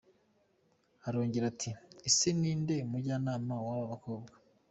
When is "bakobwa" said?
3.91-4.33